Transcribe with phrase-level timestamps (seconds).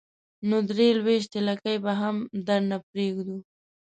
[0.47, 2.15] نو درې لوېشتې لکۍ به هم
[2.47, 3.37] درته پرېږدو.